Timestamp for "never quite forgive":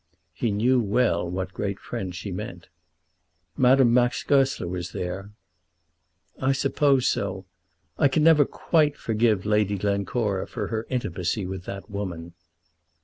8.23-9.45